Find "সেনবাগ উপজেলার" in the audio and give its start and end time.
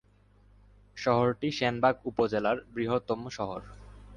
1.51-2.57